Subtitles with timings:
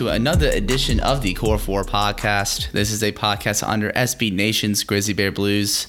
[0.00, 2.72] To another edition of the Core 4 podcast.
[2.72, 5.88] This is a podcast under SB Nation's Grizzly Bear Blues.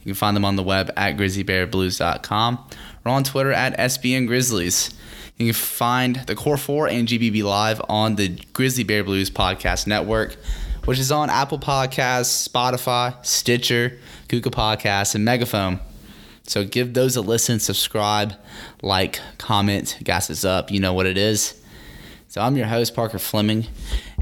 [0.00, 2.68] You can find them on the web at grizzlybearblues.com
[3.06, 4.94] or on Twitter at SBN Grizzlies.
[5.38, 9.86] You can find the Core 4 and GBB Live on the Grizzly Bear Blues podcast
[9.86, 10.36] network,
[10.84, 15.80] which is on Apple Podcasts, Spotify, Stitcher, Google Podcasts, and Megaphone.
[16.42, 18.34] So give those a listen, subscribe,
[18.82, 20.70] like, comment, gas us up.
[20.70, 21.58] You know what it is.
[22.36, 23.66] So I'm your host, Parker Fleming.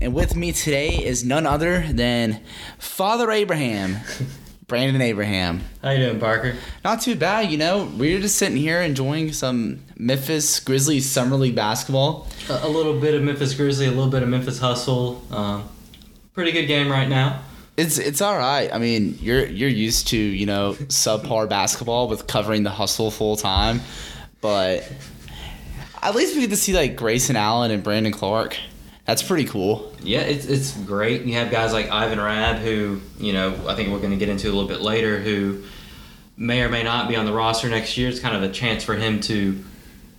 [0.00, 2.40] And with me today is none other than
[2.78, 3.96] Father Abraham,
[4.68, 5.62] Brandon Abraham.
[5.82, 6.54] How you doing, Parker?
[6.84, 7.90] Not too bad, you know.
[7.96, 12.28] We're just sitting here enjoying some Memphis Grizzlies Summer League basketball.
[12.48, 15.20] A, little bit of Memphis Grizzly, a little bit of Memphis Hustle.
[15.32, 15.68] Um,
[16.34, 17.42] pretty good game right now.
[17.76, 18.72] It's it's all right.
[18.72, 23.34] I mean, you're you're used to you know subpar basketball with covering the hustle full
[23.34, 23.80] time,
[24.40, 24.88] but
[26.04, 28.56] at least we get to see like Grayson Allen and Brandon Clarke.
[29.06, 29.92] That's pretty cool.
[30.02, 31.22] Yeah, it's it's great.
[31.22, 34.28] You have guys like Ivan Rabb, who you know I think we're going to get
[34.28, 35.64] into a little bit later, who
[36.36, 38.08] may or may not be on the roster next year.
[38.08, 39.62] It's kind of a chance for him to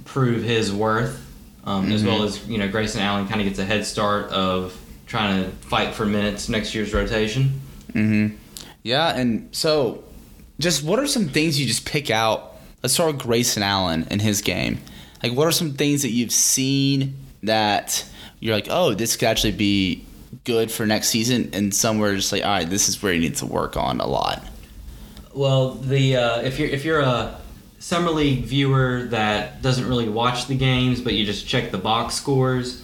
[0.06, 1.26] prove his worth,
[1.66, 4.80] um, as well as you know Grayson Allen kind of gets a head start of
[5.08, 7.62] trying to fight for minutes next year's rotation.
[7.92, 8.36] Mm-hmm.
[8.84, 10.04] Yeah, and so
[10.60, 12.56] just what are some things you just pick out?
[12.84, 14.80] Let's start with Grayson Allen and his game.
[15.26, 18.06] Like, what are some things that you've seen that
[18.40, 20.06] you're like, oh, this could actually be
[20.44, 23.36] good for next season, and somewhere just like, all right, this is where you need
[23.38, 24.44] to work on a lot.
[25.34, 27.42] Well, the uh, if you're if you're a
[27.80, 32.14] summer league viewer that doesn't really watch the games, but you just check the box
[32.14, 32.84] scores,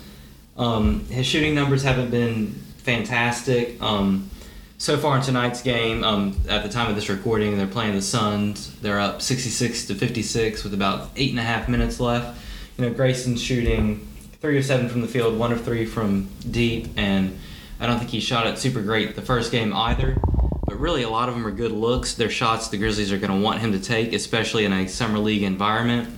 [0.57, 3.79] um, his shooting numbers haven't been fantastic.
[3.83, 4.31] Um,
[4.81, 8.01] so far in tonight's game, um, at the time of this recording, they're playing the
[8.01, 8.75] Suns.
[8.79, 12.41] They're up 66 to 56 with about eight and a half minutes left.
[12.79, 14.07] You know, Grayson's shooting
[14.41, 17.37] three of seven from the field, one of three from deep, and
[17.79, 20.17] I don't think he shot it super great the first game either.
[20.65, 22.15] But really, a lot of them are good looks.
[22.15, 25.19] They're shots the Grizzlies are going to want him to take, especially in a summer
[25.19, 26.09] league environment.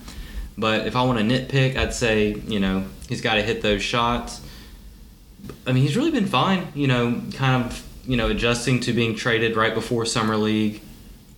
[0.56, 3.82] But if I want to nitpick, I'd say you know he's got to hit those
[3.82, 4.40] shots.
[5.66, 6.68] I mean, he's really been fine.
[6.74, 10.80] You know, kind of you know adjusting to being traded right before summer league.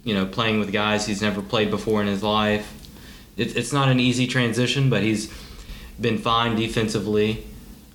[0.04, 2.72] You know, playing with guys he's never played before in his life.
[3.36, 5.32] It, it's not an easy transition, but he's
[6.00, 7.44] been fine defensively.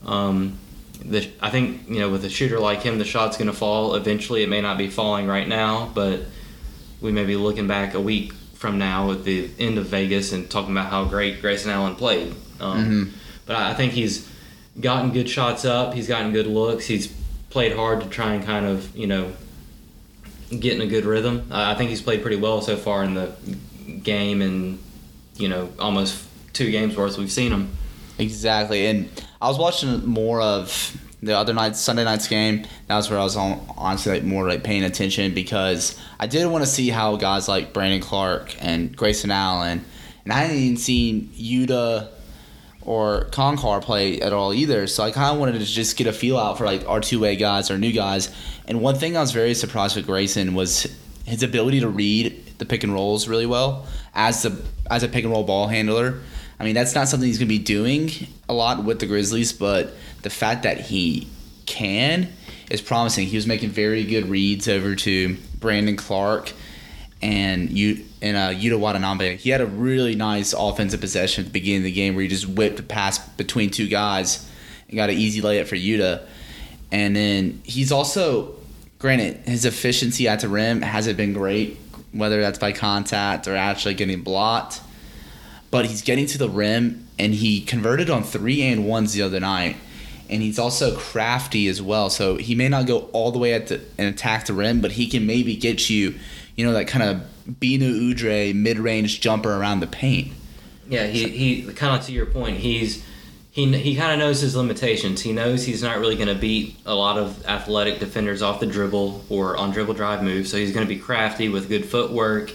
[0.05, 0.57] Um,
[1.03, 3.95] the, I think you know with a shooter like him, the shot's going to fall
[3.95, 4.43] eventually.
[4.43, 6.21] It may not be falling right now, but
[6.99, 10.49] we may be looking back a week from now at the end of Vegas and
[10.49, 12.35] talking about how great Grayson Allen played.
[12.59, 13.17] Um, Mm-hmm.
[13.45, 14.29] But I I think he's
[14.79, 15.93] gotten good shots up.
[15.93, 16.85] He's gotten good looks.
[16.85, 17.07] He's
[17.51, 19.31] played hard to try and kind of you know
[20.49, 21.47] get in a good rhythm.
[21.51, 23.33] I think he's played pretty well so far in the
[24.03, 24.79] game, and
[25.35, 27.69] you know almost two games worth we've seen him.
[28.17, 29.09] Exactly, and
[29.41, 32.65] I was watching more of the other night, Sunday night's game.
[32.87, 36.47] That was where I was on, honestly like more like paying attention because I did
[36.47, 39.85] want to see how guys like Brandon Clarke and Grayson Allen,
[40.23, 42.09] and I hadn't even seen Yuta
[42.83, 44.87] or Konchar play at all either.
[44.87, 47.19] So I kind of wanted to just get a feel out for like our two
[47.19, 48.33] way guys, our new guys.
[48.67, 50.87] And one thing I was very surprised with Grayson was
[51.25, 55.23] his ability to read the pick and rolls really well as the as a pick
[55.23, 56.19] and roll ball handler.
[56.59, 58.11] I mean, that's not something he's going to be doing
[58.47, 61.27] a lot with the Grizzlies, but the fact that he
[61.65, 62.31] can
[62.69, 63.27] is promising.
[63.27, 66.53] He was making very good reads over to Brandon Clarke
[67.21, 69.37] and you and uh, Yuta Watanabe.
[69.37, 72.27] He had a really nice offensive possession at the beginning of the game where he
[72.27, 74.49] just whipped a pass between two guys
[74.87, 76.25] and got an easy layup for Yuta.
[76.91, 78.55] And then he's also,
[78.99, 81.77] granted, his efficiency at the rim hasn't been great,
[82.11, 84.81] whether that's by contact or actually getting blocked.
[85.71, 89.39] But he's getting to the rim, and he converted on three and ones the other
[89.39, 89.77] night.
[90.29, 92.09] And he's also crafty as well.
[92.09, 94.93] So he may not go all the way at the and attack the rim, but
[94.93, 96.15] he can maybe get you,
[96.61, 97.23] you know, that kind of
[97.59, 100.31] Binu Udre mid range jumper around the paint.
[100.87, 103.03] Yeah, he, he kind of to your point, he's
[103.49, 105.21] he he kind of knows his limitations.
[105.21, 108.67] He knows he's not really going to beat a lot of athletic defenders off the
[108.67, 110.51] dribble or on dribble drive moves.
[110.51, 112.51] So he's going to be crafty with good footwork,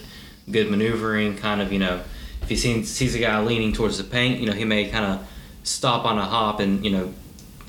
[0.48, 1.36] good maneuvering.
[1.36, 2.00] Kind of you know,
[2.42, 5.04] if he sees sees a guy leaning towards the paint, you know he may kind
[5.04, 5.26] of
[5.64, 7.12] stop on a hop and you know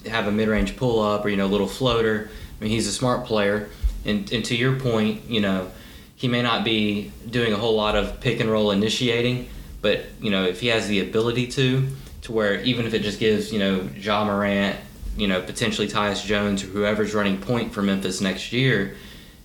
[0.06, 2.30] have a mid-range pull-up or you know a little floater.
[2.30, 3.70] I mean, he's a smart player,
[4.06, 5.72] and and to your point, you know,
[6.18, 9.48] he may not be doing a whole lot of pick and roll initiating,
[9.82, 11.88] but you know, if he has the ability to,
[12.24, 14.76] to where even if it just gives you know Ja Morant,
[15.16, 18.96] you know, potentially Tyus Jones or whoever's running point for Memphis next year,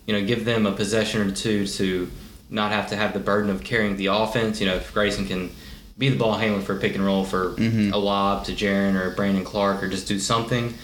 [0.06, 2.10] you know, give them a possession or two to
[2.50, 4.58] not have to have the burden of carrying the offense.
[4.60, 5.50] You know, if Grayson can
[5.98, 7.92] be the ball handler for pick and roll for Mhm.
[7.92, 10.74] a lob to Jaren or Brandon Clarke or just do something.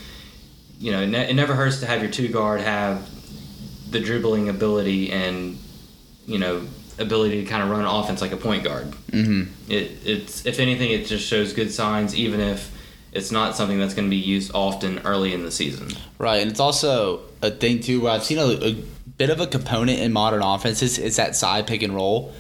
[0.78, 3.08] You know, it, ne- it never hurts to have your two guard have
[3.90, 5.58] the dribbling ability and
[6.28, 6.62] you know
[6.98, 8.86] ability to kind of run offense like a point guard.
[9.10, 12.70] hmm It it's if anything, it just shows good signs, even if
[13.12, 15.88] it's not something that's going to be used often early in the season.
[16.18, 18.74] Right, and it's also a thing too where I've seen a, a
[19.16, 22.32] bit of a component in modern offenses is that side pick and roll,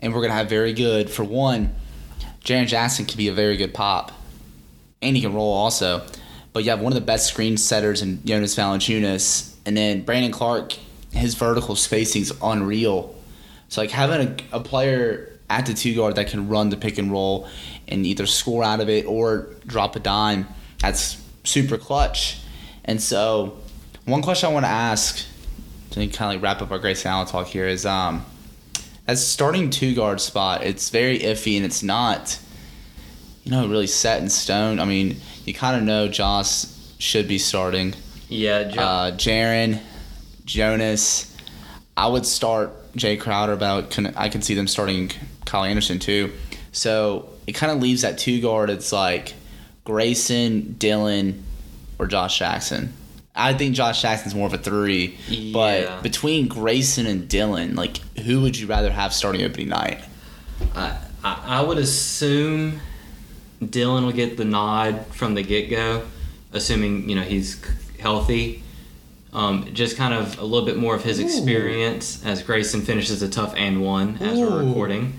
[0.00, 1.74] and we're gonna have very good for one.
[2.42, 4.12] Jaren Jackson can be a very good pop,
[5.02, 6.02] and he can roll also.
[6.52, 10.32] But you have one of the best screen setters in Jonas Valanciunas, and then Brandon
[10.32, 10.74] Clarke.
[11.10, 13.13] His vertical spacing's unreal.
[13.74, 16.96] So like having a, a player at the two guard that can run the pick
[16.96, 17.48] and roll
[17.88, 20.46] and either score out of it or drop a dime,
[20.78, 22.38] that's super clutch.
[22.84, 23.58] And so,
[24.04, 25.26] one question I want to ask
[25.90, 28.24] to kind of like wrap up our Grayson Allen talk here is um,
[29.08, 32.38] as starting two guard spot, it's very iffy and it's not,
[33.42, 34.78] you know, really set in stone.
[34.78, 35.16] I mean,
[35.46, 37.94] you kind of know Joss should be starting.
[38.28, 39.80] Yeah, Jo- Uh, Jaren,
[40.44, 41.36] Jonas.
[41.96, 45.10] I would start Jae Crowder, about I, can, see them starting
[45.44, 46.32] Kyle Anderson too.
[46.72, 48.70] So it kind of leaves that two guard.
[48.70, 49.34] It's like
[49.84, 51.44] Grayson, Dillon,
[51.98, 52.92] or Josh Jackson.
[53.36, 55.52] I think Josh Jackson's more of a three, Yeah.
[55.52, 60.00] but between Grayson and Dillon, like who would you rather have starting opening night?
[60.74, 62.80] I, I I would assume
[63.68, 66.02] Dillon will get the nod from the get go,
[66.52, 67.60] assuming you know he's
[68.00, 68.62] healthy.
[69.34, 73.28] Um, just kind of a little bit more of his experience as Grayson finishes a
[73.28, 75.18] tough and one as we're recording.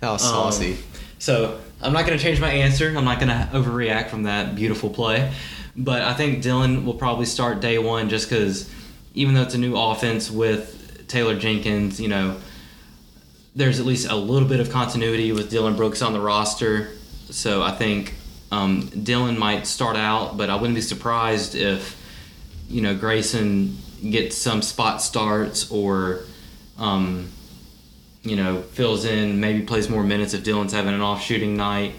[0.00, 0.76] That was Um, saucy.
[1.18, 2.92] So I'm not going to change my answer.
[2.94, 5.32] I'm not going to overreact from that beautiful play.
[5.74, 8.68] But I think Dillon will probably start day one just because
[9.14, 12.36] even though it's a new offense with Taylor Jenkins, you know,
[13.54, 16.90] there's at least a little bit of continuity with Dillon Brooks on the roster.
[17.30, 18.14] So I think
[18.52, 21.95] um, Dillon might start out, but I wouldn't be surprised if,
[22.68, 23.76] you know, Grayson
[24.10, 26.20] gets some spot starts or,
[26.78, 27.30] um,
[28.22, 31.94] you know, fills in, maybe plays more minutes if Dillon's having an off shooting night.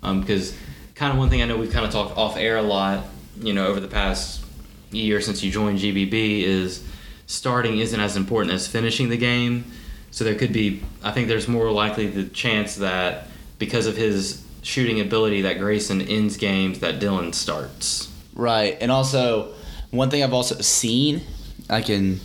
[0.00, 0.56] Because
[0.94, 3.04] kind of one thing I know we've kind of talked off air a lot,
[3.40, 4.44] you know, over the past
[4.90, 6.82] year since you joined GBB is
[7.26, 9.64] starting isn't as important as finishing the game.
[10.10, 13.28] So there could be, I think there's more likely the chance that
[13.58, 18.10] because of his shooting ability that Grayson ends games that Dillon starts.
[18.34, 19.54] Right, and also
[19.90, 21.22] one thing I've also seen,
[21.68, 22.20] like in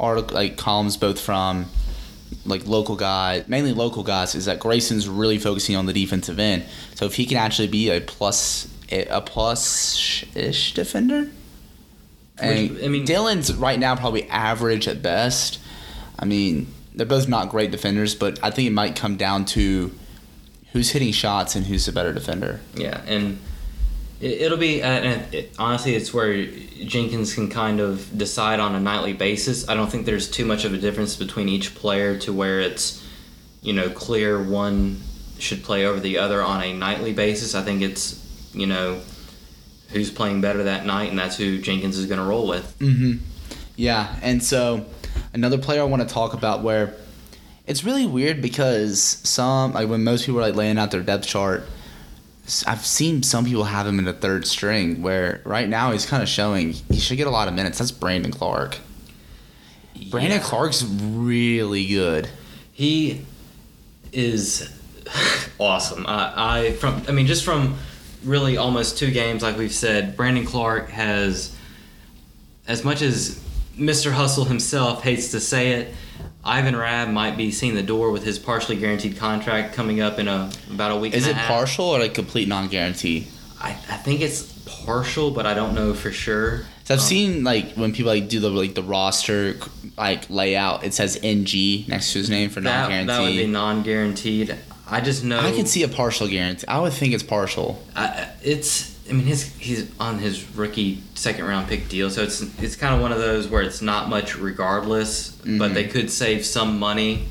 [0.00, 1.66] article like columns both from
[2.44, 6.64] like local guys, mainly local guys, is that Grayson's really focusing on the defensive end.
[6.94, 11.28] So if he can actually be a plus a plus ish defender,
[12.38, 15.58] and Which, I mean- Dillon's right now probably average at best.
[16.18, 19.92] I mean, they're both not great defenders, but I think it might come down to
[20.72, 22.60] who's hitting shots and who's the better defender.
[22.74, 23.38] Yeah, and
[24.24, 26.46] it, it'll be uh, it, honestly, it's where
[26.84, 29.68] Jenkins can kind of decide on a nightly basis.
[29.68, 33.04] I don't think there's too much of a difference between each player to where it's
[33.60, 35.00] you know clear one
[35.38, 37.54] should play over the other on a nightly basis.
[37.54, 38.20] I think it's
[38.54, 39.00] you know
[39.90, 42.76] who's playing better that night, and that's who Jenkins is going to roll with.
[42.78, 43.22] Mm-hmm.
[43.76, 44.86] Yeah, and so
[45.32, 46.94] another player I want to talk about where
[47.66, 51.26] it's really weird because some like when most people are like laying out their depth
[51.26, 51.64] chart,
[52.66, 55.02] I've seen some people have him in the third string.
[55.02, 57.78] Where right now he's kind of showing he should get a lot of minutes.
[57.78, 58.78] That's Brandon Clarke.
[60.10, 62.28] Brandon Clarke's really good.
[62.72, 63.24] He
[64.12, 64.70] is
[65.58, 66.04] awesome.
[66.06, 67.78] I, I from I mean just from
[68.24, 71.56] really almost two games like we've said, Brandon Clarke has
[72.66, 73.40] as much as
[73.76, 74.12] Mr.
[74.12, 75.94] Hustle himself hates to say it,
[76.44, 80.28] Ivan Rabb might be seeing the door with his partially guaranteed contract coming up in
[80.28, 81.14] a about a week.
[81.14, 81.48] Is and it a half.
[81.48, 83.28] partial or like complete non-guarantee?
[83.60, 86.66] I, I think it's partial, but I don't know for sure.
[86.84, 89.56] So I've Um, seen like when people like do the like the roster
[89.96, 93.06] like layout, it says NG next to his name for non-guarantee.
[93.06, 94.54] that would be non-guaranteed.
[94.86, 96.66] I just know I can see a partial guarantee.
[96.68, 97.82] I would think it's partial.
[97.96, 98.93] I, it's.
[99.08, 102.94] I mean, his he's on his rookie second round pick deal, so it's it's kind
[102.94, 105.74] of one of those where it's not much regardless, but Mhm.
[105.74, 107.26] they could save some money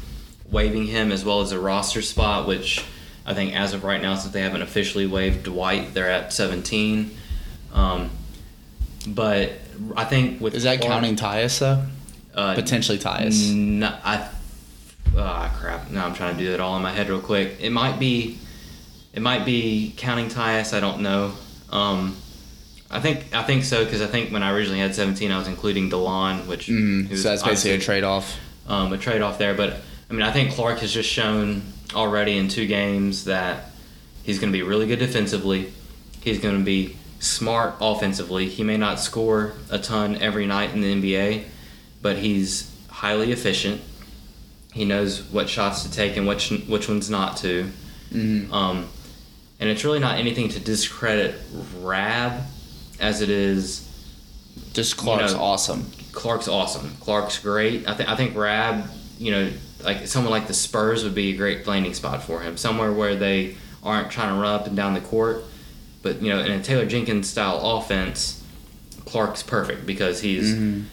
[0.52, 2.84] waiving him as well as a roster spot, which
[3.26, 7.10] I think as of right now, since they haven't officially waived Dwight, they're at 17.
[7.74, 8.12] Um,
[9.08, 9.54] but
[9.96, 11.82] I think with Is that Clarke- counting Tyus though?
[12.36, 13.52] uh, Potentially Tyus.
[13.52, 14.28] No, I.
[15.18, 15.90] Ah, crap.
[15.90, 17.58] No, I'm trying to do that all in my head real quick.
[17.60, 18.38] It might be,
[19.14, 20.74] it might be counting Tyus.
[20.76, 21.34] I don't know.
[21.74, 22.16] Um,
[22.92, 25.48] I think I think so because I think when I originally had 17, I was
[25.48, 28.38] including Delon, which Mm, so that's basically a trade off.
[28.68, 29.54] um, a trade off there.
[29.56, 31.64] But I mean, I think Clarke has just shown
[31.96, 33.72] already in two games that
[34.24, 35.74] he's going to be really good defensively.
[36.22, 38.48] He's going to be smart offensively.
[38.48, 41.46] He may not score a ton every night in the NBA,
[42.02, 43.82] but he's highly efficient.
[44.74, 47.72] He knows what shots to take and which which ones not to.
[48.14, 48.52] Mhm.
[48.54, 48.88] Um,
[49.64, 51.36] and it's really not anything to discredit
[51.80, 52.42] Rabb
[53.00, 53.90] as it is
[54.74, 55.90] Just Clarke's know, awesome.
[56.12, 56.92] Clarke's awesome.
[57.00, 57.88] Clarke's great.
[57.88, 59.52] I think I think Rabb, you know,
[59.82, 62.58] like someone like the Spurs would be a great landing spot for him.
[62.58, 65.46] Somewhere where they aren't trying to run up and down the court,
[66.02, 68.44] but you know, in a Taylor Jenkins style offense,
[69.06, 70.84] Clarke's perfect because he's mm-hmm.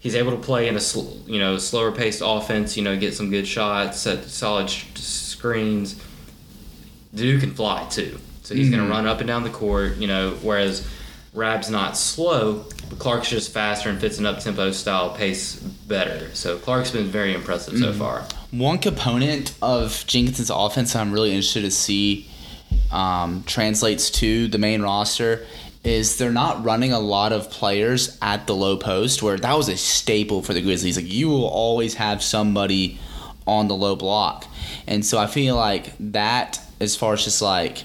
[0.00, 2.76] he's able to play in a sl- you know slower paced offense.
[2.76, 5.98] You know, get some good shots, set solid sh- screens.
[7.14, 8.86] Dude can fly too, so he's going Mhm.
[8.86, 9.96] to run up and down the court.
[9.98, 10.86] You know, whereas
[11.34, 16.30] Rabb's not slow, but Clarke's just faster and fits an up tempo style pace better.
[16.34, 18.24] So Clarke's been very impressive so far.
[18.50, 22.26] One component of Jenkins's offense I'm really interested to see
[22.90, 25.46] um, translates to the main roster
[25.84, 29.68] is they're not running a lot of players at the low post where that was
[29.68, 30.96] a staple for the Grizzlies.
[30.96, 32.98] Like you will always have somebody
[33.46, 34.46] on the low block.
[34.86, 37.84] And so I feel like that as far as just like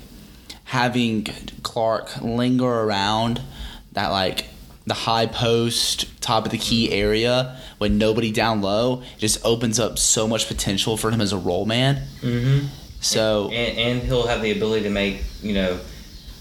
[0.66, 1.26] having
[1.64, 3.42] Clarke linger around
[3.94, 4.48] that like
[4.86, 9.80] the high post top of the key area when nobody down low it just opens
[9.80, 12.04] up so much potential for him as a roll man.
[12.22, 12.68] Mm-hmm.
[13.02, 15.80] So and, and he'll have the ability to make you know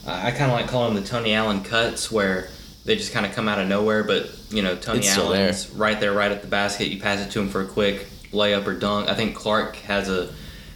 [0.07, 2.49] I kind of like calling them the Tony Allen cuts where
[2.85, 6.13] they just kind of come out of nowhere, but you know Tony Allen's right there,
[6.13, 6.89] right at the basket.
[6.89, 9.09] You pass it to him for a quick layup or dunk.
[9.09, 10.33] I think Clarke has a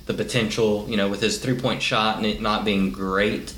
[0.07, 3.53] the potential, you know, with his three point shot and it not being great.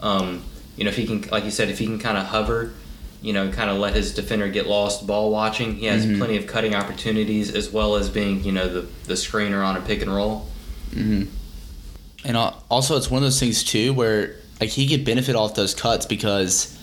[0.00, 0.42] Um,
[0.76, 2.72] you know, if he can, like you said, if he can kind of hover,
[3.22, 6.18] you know, kind of let his defender get lost ball watching, he has Mhm.
[6.18, 9.80] plenty of cutting opportunities as well as being, you know, the the screener on a
[9.80, 10.46] pick and roll.
[10.94, 11.26] mhm.
[12.24, 12.36] and
[12.70, 16.06] also it's one of those things too where like he could benefit off those cuts
[16.06, 16.76] because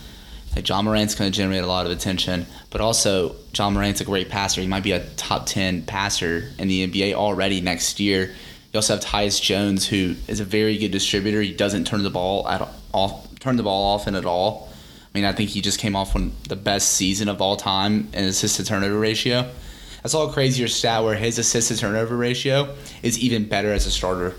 [0.56, 4.04] like Ja Morant's going to generate a lot of attention, but also Ja Morant's a
[4.04, 4.62] great passer.
[4.62, 8.32] He might be a top ten passer in the NBA already next year.
[8.74, 11.42] You also have Tyus Jones, who is a very good distributor.
[11.42, 14.70] He doesn't turn the ball at all, turn the ball off in at all.
[15.14, 18.10] I mean, I think he just came off one the best season of all time
[18.14, 19.48] in assist to turnover ratio.
[20.04, 23.86] I saw a crazier stat where his assist to turnover ratio is even better as
[23.86, 24.34] a starter,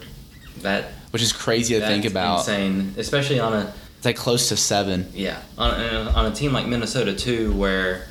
[0.62, 2.40] That which is crazy to think about.
[2.40, 5.12] insane, especially on a It's like close to seven.
[5.14, 8.08] Yeah, on a, on a team like Minnesota too, where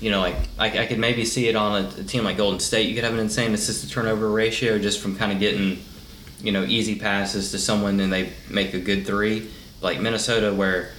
[0.00, 2.60] you know, like I, I could maybe see it on a, a team like Golden
[2.60, 2.88] State.
[2.88, 5.82] You could have an insane assist to turnover ratio just from kind of getting,
[6.40, 9.50] you know, easy passes to someone and they make a good three.
[9.80, 10.90] Like Minnesota, where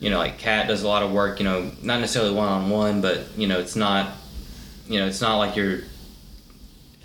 [0.00, 1.38] you know, like Cat does a lot of work.
[1.38, 4.10] You know, not necessarily one on one, but you know, it's not,
[4.88, 5.80] you know, it's not like you're.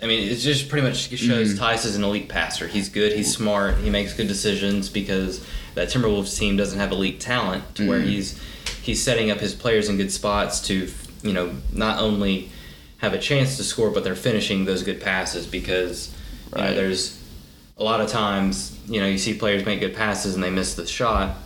[0.02, 1.58] I mean, it just pretty much shows Mhm.
[1.58, 2.66] Tyus is an elite passer.
[2.66, 3.12] He's good.
[3.12, 3.78] He's smart.
[3.78, 5.44] He makes good decisions because
[5.76, 8.06] that Timberwolves team doesn't have elite talent to where Mhm.
[8.08, 8.38] he's
[8.82, 10.88] he's setting up his players in good spots to
[11.22, 12.50] you know not only
[12.98, 16.14] have a chance to score, but they're finishing those good passes because
[16.54, 17.20] you know there's
[17.78, 20.74] a lot of times you know you see players make good passes and they miss
[20.74, 21.36] the shot.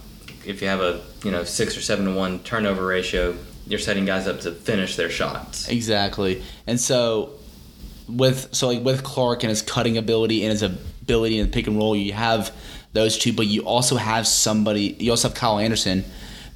[0.45, 4.05] If you have a you know six or seven to one turnover ratio, you're setting
[4.05, 5.69] guys up to finish their shots.
[5.69, 6.43] Exactly.
[6.67, 7.33] And so
[8.09, 11.67] with so like with Clarke and his cutting ability and his ability in the pick
[11.67, 12.55] and roll, you have
[12.93, 16.05] those two, but you also have somebody you also have Kyle Anderson,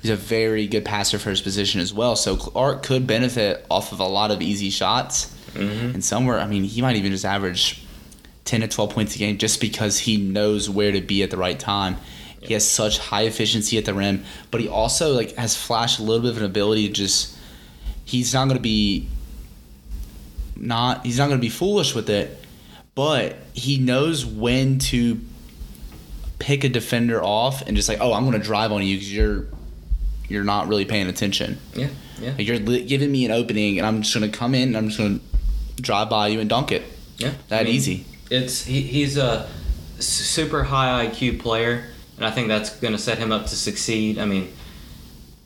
[0.01, 2.17] who's a very good passer for his position as well.
[2.17, 5.27] So Clarke could benefit off of a lot of easy shots.
[5.53, 5.95] Mm-hmm.
[5.95, 7.85] And somewhere I mean he might even just average
[8.45, 11.37] ten to twelve points a game just because he knows where to be at the
[11.37, 11.97] right time.
[12.43, 16.03] He has such high efficiency at the rim, but he also like has flashed a
[16.03, 17.37] little bit of an ability to just
[18.05, 19.09] he's not going to be
[20.57, 22.43] not he's not going to be foolish with it,
[22.95, 25.21] but he knows when to
[26.39, 29.13] pick a defender off and just like, oh, I'm going to drive on you because
[29.13, 29.47] you're
[30.31, 31.59] you're not really paying attention.
[31.75, 31.89] Yeah,
[32.21, 34.69] yeah, Like you're li- giving me an opening, and I'm just going to come in
[34.69, 36.83] and I'm just going to drive by you and dunk it.
[37.19, 37.33] yeah.
[37.49, 38.05] That I mean, easy.
[38.31, 39.49] It's he, he's a
[39.99, 41.85] super high IQ player,
[42.17, 44.19] and I think that's going to set him up to succeed.
[44.19, 44.53] I mean,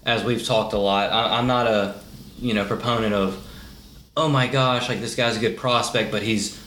[0.04, 1.94] as we've talked a lot, I, I'm not a
[2.38, 3.40] you know proponent of
[4.16, 6.60] oh my gosh, like this guy's a good prospect, but he's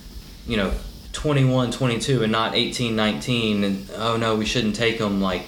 [0.48, 0.74] you know
[1.14, 5.22] 21, 22, and not 18, 19, and oh no, we shouldn't take him.
[5.22, 5.44] Like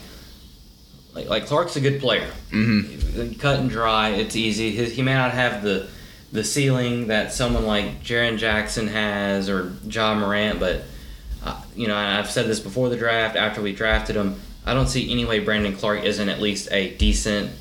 [1.14, 2.30] like like Clarke's a good player.
[2.52, 3.34] Mm-hmm.
[3.40, 4.72] Cut and dry, it's easy.
[4.72, 5.90] His, he may not have the
[6.32, 10.84] the ceiling that someone like Jaren Jackson has or Ja Morant, but
[11.44, 13.36] uh, you know I've said this before the draft.
[13.36, 16.96] After we drafted him, I don't see any way Brandon Clarke isn't at least a
[16.98, 17.52] decent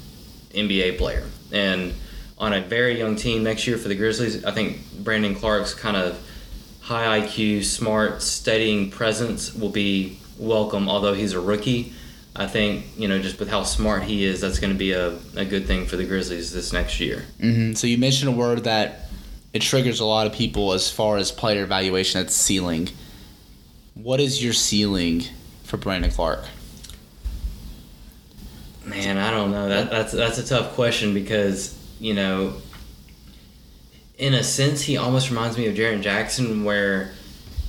[0.53, 1.27] NBA player.
[1.53, 1.95] And
[2.37, 5.97] on a very young team next year for the Grizzlies, I think Brandon Clarke's kind
[5.97, 6.21] of
[6.83, 10.89] high IQ, smart, steadying presence will be welcome.
[10.89, 11.93] Although he's a rookie,
[12.37, 15.19] I think you know just with how smart he is, that's going to be a,
[15.37, 17.25] a good thing for the Grizzlies this next year.
[17.41, 19.09] hmm So you mentioned a word that
[19.53, 22.21] it triggers a lot of people as far as player evaluation.
[22.21, 22.91] That's ceiling.
[23.95, 25.25] What is your ceiling
[25.65, 26.45] for Brandon Clarke?
[28.85, 29.69] Man, I don't know.
[29.69, 32.55] That that's that's a tough question because you know,
[34.17, 37.13] in a sense, he almost reminds me of Jaren Jackson, where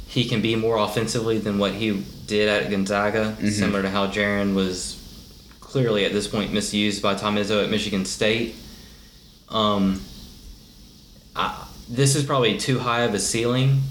[0.10, 3.52] he can be more offensively than what he did at Gonzaga, Mhm.
[3.52, 4.96] similar to how Jaren was
[5.60, 8.56] clearly at this point misused by Tom Izzo at Michigan State.
[9.50, 10.02] Um,
[11.36, 13.82] I, this is probably too high of a ceiling,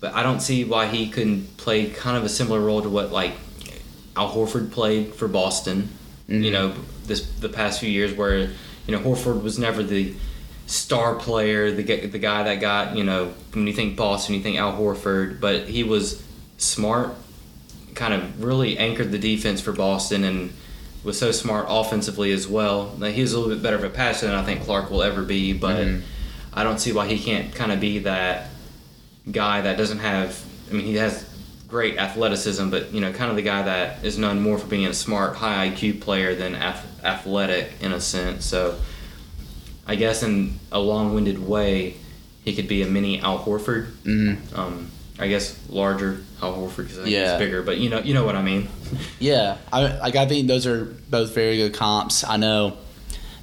[0.00, 3.10] but I don't see why he couldn't play kind of a similar role to what
[3.12, 3.32] like
[4.16, 5.88] Al Horford played for Boston.
[6.30, 6.44] Mhm.
[6.44, 6.72] You know,
[7.06, 8.38] this the past few years where
[8.86, 10.14] you know Horford was never the
[10.66, 14.56] star player, the the guy that got you know when you think Boston, you think
[14.58, 16.22] Al Horford, but he was
[16.58, 17.14] smart,
[17.94, 20.52] kind of really anchored the defense for Boston and
[21.04, 22.92] was so smart offensively as well.
[22.98, 25.02] Now, he was a little bit better of a passer than I think Clarke will
[25.04, 26.02] ever be, but Mhm.
[26.52, 28.48] I don't see why he can't kind of be that
[29.30, 30.40] guy that doesn't have.
[30.70, 31.24] I mean, he has
[31.68, 34.86] great athleticism, but you know, kind of the guy that is known more for being
[34.86, 38.44] a smart, high IQ player than ath- athletic in a sense.
[38.44, 38.74] So,
[39.86, 41.94] I guess in a long-winded way,
[42.44, 43.86] he could be a mini Al Horford.
[44.04, 47.32] hmm Um, I guess larger Al Horford because Yeah.
[47.32, 48.68] he's bigger, but you know, you know what I mean.
[49.18, 50.14] Yeah, I like.
[50.16, 52.22] I think those are both very good comps.
[52.22, 52.76] I know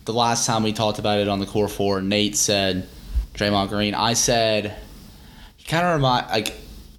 [0.06, 2.88] the last time we talked about it on the core four, Nate said
[3.34, 3.94] Draymond Green.
[3.96, 4.76] I said
[5.58, 6.54] he kind of remind like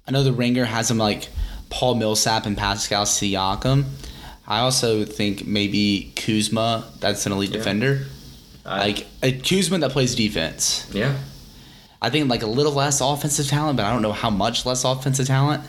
[0.07, 1.29] I know the Ringer has him like
[1.71, 3.85] Paul Millsap and Pascal Siakam.
[4.47, 6.83] I also think maybe Kuzma.
[6.99, 7.57] That's an elite Yeah.
[7.57, 8.05] defender.
[8.65, 10.87] I- Like a Kuzma that plays defense.
[10.91, 11.15] yeah,
[12.01, 14.83] I think like a little less offensive talent, but I don't know how much less
[14.83, 15.63] offensive talent.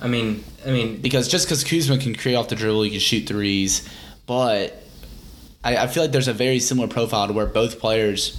[0.00, 3.00] I mean, I mean, because just because Kuzma can create off the dribble, he can
[3.00, 3.88] shoot threes,
[4.26, 4.82] but
[5.64, 8.36] I, I feel like there's a very similar profile to where both players,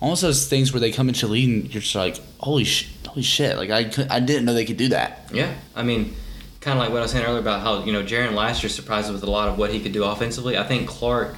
[0.00, 3.22] almost those things where they come into lead and you're just like, holy sh- holy
[3.22, 5.30] shit, like I could, I didn't know they could do that.
[5.32, 6.14] Yeah, I mean,
[6.60, 8.68] kind of like what I was saying earlier about how you know Jaren last year
[8.70, 10.58] surprised us with a lot of what he could do offensively.
[10.58, 11.36] I think Clarke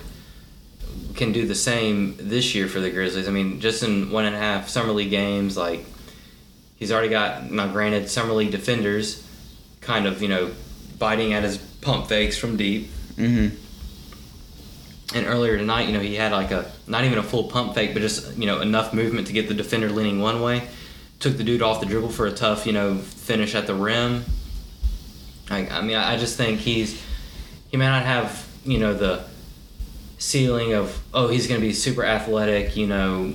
[1.15, 3.29] can do the same this year for the Grizzlies.
[3.29, 5.85] I mean, just in one and a half summer league games, like
[6.77, 7.69] he's already got now.
[7.69, 9.27] Granted, summer league defenders
[9.81, 10.51] kind of you know
[10.99, 12.91] biting at his pump fakes from deep.
[13.17, 13.57] Mm-hmm.
[15.17, 17.93] And earlier tonight, you know, he had like a not even a full pump fake,
[17.93, 20.69] but just you know enough movement to get the defender leaning one way.
[21.21, 24.25] Took the dude off the dribble for a tough, you know, finish at the rim.
[25.49, 27.01] I, I mean, I just think he's
[27.71, 29.25] he may not have you know the
[30.25, 33.35] ceiling of oh he's going to be super athletic, you know,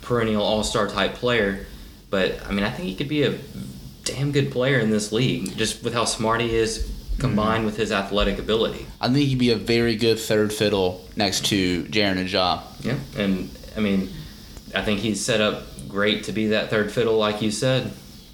[0.00, 1.66] perennial all star type player,
[2.08, 3.38] but I mean I think he could be a
[4.04, 7.92] damn good player in this league just with how smart he is combined with his
[7.92, 8.86] athletic ability.
[9.00, 12.62] I think he'd be a very good third fiddle next to Jaren and Ja.
[12.80, 14.08] Yeah, and I mean,
[14.74, 17.92] I think he's set up great to be that third fiddle, like you said.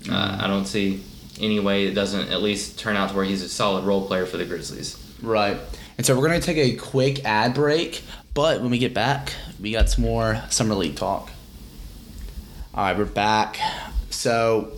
[0.09, 1.03] Uh, I don't see
[1.41, 4.25] any way it doesn't at least turn out to where he's a solid role player
[4.25, 4.97] for the Grizzlies.
[5.21, 5.59] Right.
[5.97, 8.03] And so we're gonna take a quick ad break,
[8.35, 11.31] but when we get back, we got some more summer league talk.
[12.75, 13.59] All right, we're back.
[14.11, 14.73] So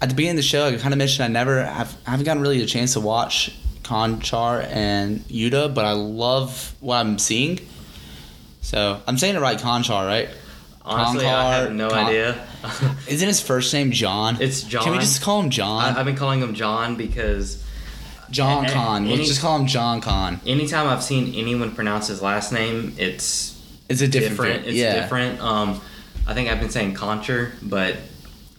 [0.00, 2.24] at the beginning of the show, I kind of mentioned I never have I haven't
[2.24, 7.60] gotten really a chance to watch Konchar and Yuta, but I love what I'm seeing.
[8.62, 10.28] So I'm saying it right, Konchar, right?
[10.82, 12.46] Honestly, I have no Con- idea.
[13.08, 14.40] Isn't his first name John?
[14.40, 14.84] It's John.
[14.84, 15.84] Can we just call him John?
[15.84, 17.62] I, I've been calling him John because
[18.30, 19.04] John Con.
[19.06, 20.40] any- Let's just call him John Con.
[20.46, 23.54] anytime I've seen anyone pronounce his last name, it's
[23.88, 24.36] It's a different.
[24.36, 24.66] different.
[24.66, 25.00] It's yeah.
[25.00, 25.40] different.
[25.40, 25.80] Um,
[26.26, 27.96] I think I've been saying Concher, but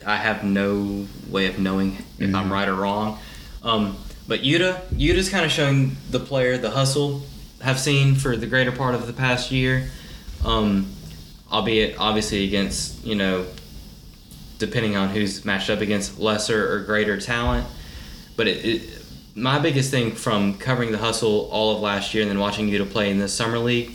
[0.06, 2.52] I have no way of knowing if I'm Mhm.
[2.52, 3.20] right or wrong.
[3.64, 3.96] Um,
[4.28, 7.26] but Yuta, Yuta's kind of showing the player the hustle
[7.62, 9.90] have seen for the greater part of the past year,
[10.46, 10.88] um,
[11.52, 13.46] albeit obviously against you know,
[14.58, 17.66] depending on who's matched up against lesser or greater talent.
[18.36, 18.90] But it, it
[19.36, 22.90] my biggest thing from covering the hustle all of last year and then watching Yuta
[22.90, 23.92] play in the summer league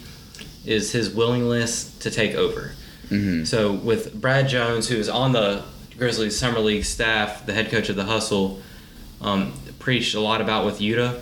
[0.64, 2.72] is his willingness to take over.
[3.10, 3.46] Mhm.
[3.46, 5.62] So with Brad Jones, who is on the
[5.98, 8.62] Grizzlies summer league staff, the head coach of the Hustle,
[9.20, 11.20] um, preached a lot about with Yuta.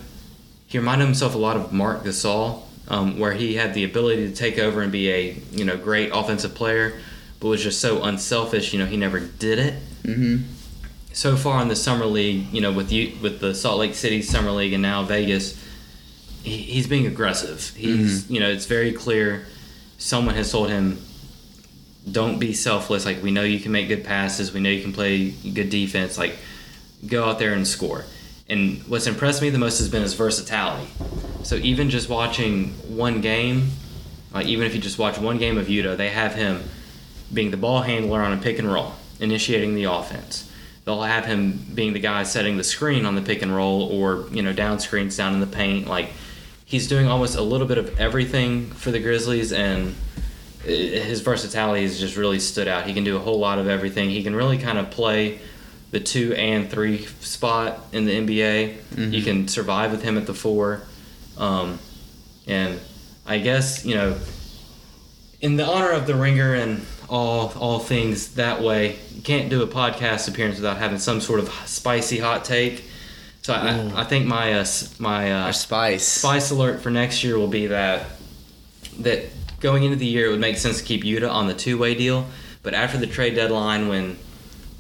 [0.66, 4.34] he reminded himself a lot of Marc Gasol, um, where he had the ability to
[4.34, 6.94] take over and be a you know great offensive player,
[7.40, 8.72] but was just so unselfish.
[8.72, 9.74] You know, he never did it.
[10.04, 10.36] Mm-hmm.
[11.12, 14.22] So far in the summer league, you know, with you with the Salt Lake City
[14.22, 15.62] summer league and now Vegas,
[16.42, 17.74] he, he's being aggressive.
[17.76, 18.34] He's mm-hmm.
[18.34, 19.46] you know it's very clear.
[19.98, 21.02] Someone has told him,
[22.10, 23.04] "Don't be selfless.
[23.04, 24.52] Like we know you can make good passes.
[24.52, 26.18] We know you can play good defense.
[26.18, 26.36] Like
[27.06, 28.04] go out there and score."
[28.48, 30.88] And what's impressed me the most has been his versatility.
[31.42, 33.70] So even just watching one game,
[34.34, 36.62] like even if you just watch one game of Yuta, they have him
[37.32, 40.51] being the ball handler on a pick and roll, initiating the offense.
[40.84, 44.26] They'll have him being the guy setting the screen on the pick and roll, or
[44.30, 45.86] you know down screens down in the paint.
[45.86, 46.10] Like
[46.64, 49.94] he's doing almost a little bit of everything for the Grizzlies, and
[50.64, 52.86] his versatility has just really stood out.
[52.86, 54.10] He can do a whole lot of everything.
[54.10, 55.40] He can really kind of play
[55.90, 58.76] the two and three spot in the NBA.
[59.12, 60.82] You can survive with him at the four.
[61.36, 61.78] Um,
[62.46, 62.80] and
[63.26, 64.16] I guess, you know,
[65.40, 66.80] in the honor of the ringer and
[67.12, 71.40] all all things that way, you can't do a podcast appearance without having some sort
[71.40, 72.84] of spicy hot take.
[73.42, 74.66] So I, I think my uh,
[74.98, 76.08] my uh, spice.
[76.08, 78.06] spice alert for next year will be that
[79.00, 79.26] that
[79.60, 81.94] going into the year it would make sense to keep Yuta on the two way
[81.94, 82.26] deal,
[82.62, 84.16] but after the trade deadline when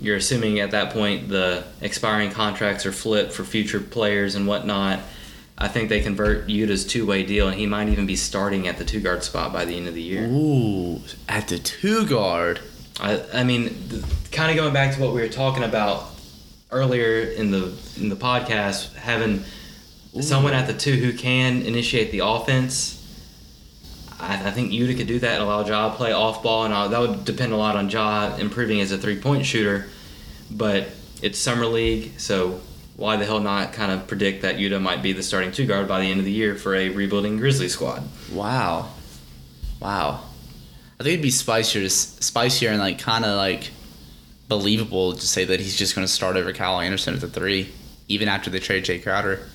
[0.00, 5.00] you're assuming at that point the expiring contracts are flipped for future players and whatnot,
[5.62, 8.78] I think they convert Yuta's two way deal and he might even be starting at
[8.78, 10.26] the two guard spot by the end of the year.
[10.26, 12.58] Ooh, at the two guard.
[13.00, 16.10] I, I mean, kind of going back to what we were talking about
[16.72, 19.44] earlier in the in the podcast, having
[20.20, 22.98] someone at the two who can initiate the offense.
[24.18, 26.74] I, I think Yuta could do that and allow Ja to play off ball, and
[26.74, 29.86] all, that would depend a lot on Ja improving as a three point shooter.
[30.50, 30.88] But
[31.22, 32.60] it's summer league, so
[32.96, 35.88] why the hell not kind of predict that Yuta might be the starting two guard
[35.88, 38.02] by the end of the year for a rebuilding Grizzlies squad?
[38.32, 38.90] Wow.
[39.80, 40.20] Wow.
[41.00, 43.70] I think it'd be spicier, spicier and like kind of like
[44.48, 47.70] believable to say that he's just going to start over Kyle Anderson at the three,
[48.08, 49.48] even after they trade Jae Crowder.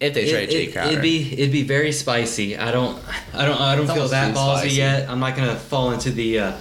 [0.00, 0.90] If they trade Jae Crowder.
[0.90, 2.56] it'd be it'd be very spicy.
[2.56, 3.00] I don't
[3.34, 4.76] I don't I don't It's feel that ballsy spicy.
[4.76, 5.08] yet.
[5.10, 6.38] I'm not gonna fall into the.
[6.38, 6.52] Uh,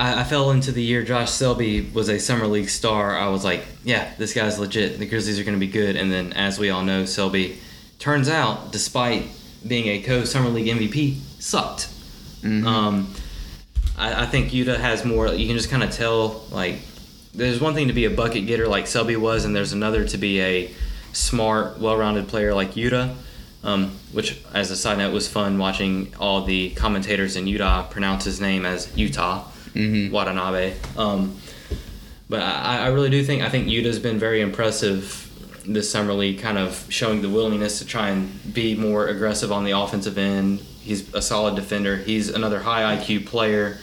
[0.00, 3.16] I, I fell into the year Josh Selby was a summer league star.
[3.16, 4.98] I was like, yeah, this guy's legit.
[4.98, 5.94] The Grizzlies are gonna be good.
[5.94, 7.58] And then, as we all know, Selby
[7.98, 9.26] turns out, despite
[9.66, 11.88] being a co summer league MVP, sucked.
[12.42, 12.64] Mhm.
[12.64, 13.14] Um,
[13.98, 15.28] I, I think Yuta has more.
[15.28, 16.44] You can just kind of tell.
[16.50, 16.76] Like,
[17.34, 20.16] there's one thing to be a bucket getter like Selby was, and there's another to
[20.16, 20.74] be a
[21.12, 23.14] smart, well-rounded player like Yuta.
[23.62, 28.24] Um, which, as a side note, was fun watching all the commentators in Utah pronounce
[28.24, 30.10] his name as Utah Mhm.
[30.10, 30.74] Watanabe.
[30.96, 31.36] Um,
[32.28, 35.26] but I, I really do think I think Yuta's been very impressive
[35.66, 39.64] this summer league, kind of showing the willingness to try and be more aggressive on
[39.64, 40.60] the offensive end.
[40.80, 41.96] He's a solid defender.
[41.96, 43.78] He's another high IQ player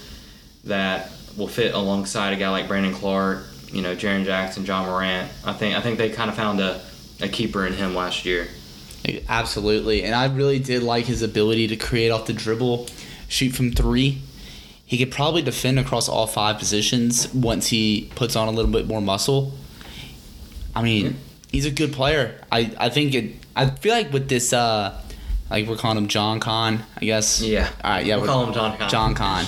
[0.64, 5.30] that will fit alongside a guy like Brandon Clarke, you know, Jaren Jackson, Ja Morant.
[5.46, 6.82] I think I think they kind of found a,
[7.22, 8.48] a keeper in him last year.
[9.30, 10.04] Absolutely.
[10.04, 12.88] And I really did like his ability to create off the dribble,
[13.30, 14.22] shoot from three.
[14.88, 18.88] He could probably defend across all five positions once he puts on a little bit
[18.88, 19.52] more muscle.
[20.74, 21.18] I mean,
[21.52, 22.42] he's a good player.
[22.52, 25.00] I, I think it I feel like with this uh
[25.50, 27.42] like we're calling him John Con, I guess.
[27.42, 27.70] Yeah.
[27.84, 28.16] All right, yeah.
[28.16, 28.90] We'll call him John Con.
[28.90, 29.46] John Con.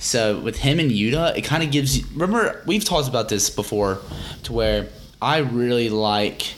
[0.00, 2.04] So with him and Yuta, it kind of gives you.
[2.14, 4.00] Remember, we've talked about this before,
[4.44, 4.88] to where
[5.20, 6.54] I really like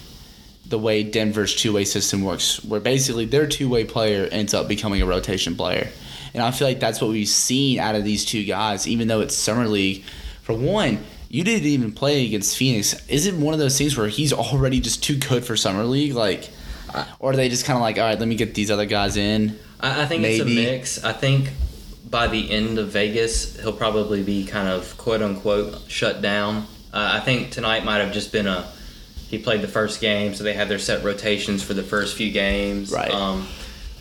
[0.67, 4.69] the way Denver's two way system works, where basically their two way player ends up
[4.69, 5.91] becoming a rotation player.
[6.35, 9.21] And I feel like that's what we've seen out of these two guys, even though
[9.21, 10.05] it's Summer League.
[10.43, 12.95] For one, you didn't even play against Phoenix.
[13.09, 16.15] Is it one of those things where he's already just too good for Summer League?
[16.15, 16.51] Like,
[17.19, 19.17] or are they just kind of like, all right, let me get these other guys
[19.17, 19.59] in?
[19.81, 20.41] I, I think Maybe.
[20.41, 21.05] it's a mix.
[21.05, 21.51] I think
[22.09, 26.67] by the end of Vegas, he'll probably be kind of quote unquote shut down.
[26.93, 28.71] Uh, I think tonight might have just been a
[29.29, 32.31] he played the first game, so they had their set rotations for the first few
[32.31, 32.93] games.
[32.93, 33.11] Right.
[33.11, 33.49] Um,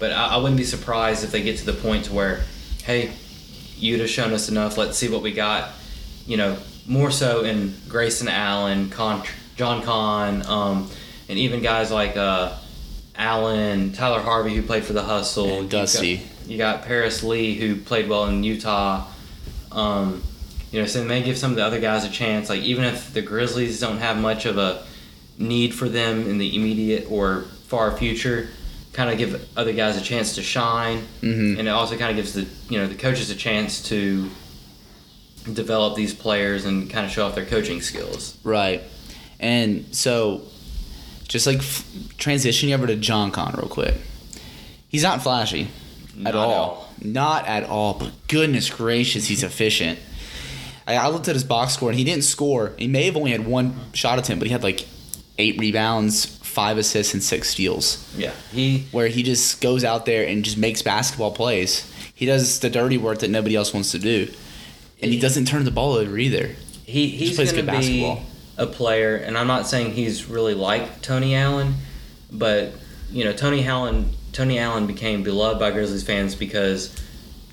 [0.02, 2.42] but I, I wouldn't be surprised if they get to the point to where,
[2.84, 3.12] hey,
[3.78, 4.76] you'd have shown us enough.
[4.78, 5.70] Let's see what we got.
[6.26, 9.24] You know, more so in Grayson Allen, Con,
[9.56, 10.90] John Kahn, um,
[11.30, 12.54] and even guys like uh,
[13.16, 16.18] Allen, Tyler Harvey, who played for the Hustle, And You Dusty.
[16.18, 19.06] got- You got Paris Lee, who played well in Utah.
[19.72, 20.24] Um,
[20.72, 22.50] you know, so they may give some of the other guys a chance.
[22.50, 24.84] Like even if the Grizzlies don't have much of a
[25.38, 28.50] need for them in the immediate or far future,
[28.94, 31.58] kind of give other guys a chance to shine, Mhm.
[31.60, 34.30] and it also kind of gives the you know the coaches a chance to
[35.54, 38.36] develop these players and kind of show off their coaching skills.
[38.44, 38.84] Right.
[39.40, 40.44] And so
[41.28, 41.84] just like f-
[42.20, 43.96] transitioning over to John Con real quick.
[44.88, 45.70] He's not flashy
[46.16, 46.52] Not at at all.
[46.54, 46.94] all.
[47.02, 47.94] Not at all.
[47.96, 49.98] But goodness gracious, he's efficient.
[50.86, 52.74] I, I looked at his box score and he didn't score.
[52.78, 54.86] He may have only had one shot attempt, but he had like
[55.40, 58.06] eight rebounds, five assists, and six steals.
[58.18, 61.92] Yeah, he Where he just goes out there and just makes basketball plays.
[62.14, 64.28] He does the dirty work that nobody else wants to do,
[65.02, 66.56] and he doesn't turn the ball over either.
[66.86, 68.26] he he's plays going good to be basketball.
[68.58, 71.76] a player, and I'm not saying he's really like Tony Allen,
[72.32, 72.74] but
[73.12, 76.96] you know Tony Allen Tony Allen became beloved by Grizzlies fans because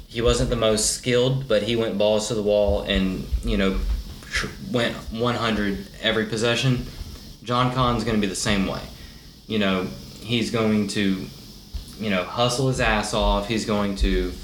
[0.08, 3.78] he wasn't the most skilled, but he went balls to the wall and you know
[4.22, 6.86] tr- went 100 every possession.
[7.48, 8.82] John Con's going to be the same way.
[9.46, 9.86] You know
[10.20, 11.26] he's going to
[11.98, 13.48] you know hustle his ass off.
[13.48, 14.34] He's going to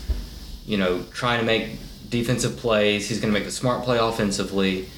[0.64, 1.76] you know try to make
[2.08, 3.06] defensive plays.
[3.06, 4.88] He's going to make the smart play offensively.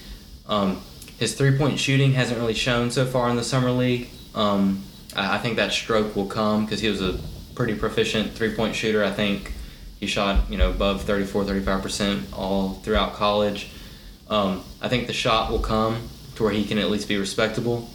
[0.47, 0.81] Um,
[1.19, 4.09] his three point shooting hasn't really shown so far in the summer league.
[4.37, 4.85] Um,
[5.16, 7.19] I, think that stroke will come because he was a
[7.57, 9.03] pretty proficient three point shooter.
[9.03, 9.53] I think
[9.99, 13.69] he shot you know above 34, 35 percent all throughout college.
[14.31, 17.88] Um, I think the shot will come to where he can at least be respectable,